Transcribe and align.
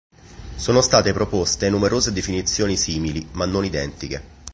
Sono 0.55 0.81
state 0.81 1.13
proposte 1.13 1.69
numerose 1.69 2.11
definizioni 2.11 2.75
simili 2.75 3.27
ma 3.33 3.45
non 3.45 3.65
identiche. 3.65 4.47